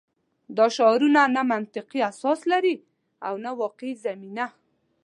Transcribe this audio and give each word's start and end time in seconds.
دا 0.57 0.65
شعارونه 0.75 1.21
نه 1.35 1.41
منطقي 1.53 1.99
اساس 2.11 2.39
لري 2.51 2.75
او 3.27 3.33
نه 3.43 3.51
واقعي 3.61 3.93
زمینه 4.05 4.45